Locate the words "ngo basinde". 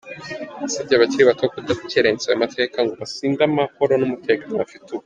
2.83-3.41